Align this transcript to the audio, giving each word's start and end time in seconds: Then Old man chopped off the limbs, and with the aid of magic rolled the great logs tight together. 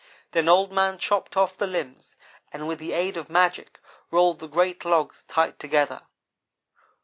Then 0.31 0.49
Old 0.49 0.71
man 0.71 0.97
chopped 0.97 1.37
off 1.37 1.55
the 1.55 1.67
limbs, 1.67 2.15
and 2.51 2.67
with 2.67 2.79
the 2.79 2.91
aid 2.91 3.17
of 3.17 3.29
magic 3.29 3.79
rolled 4.09 4.39
the 4.39 4.47
great 4.47 4.83
logs 4.83 5.25
tight 5.27 5.59
together. 5.59 6.01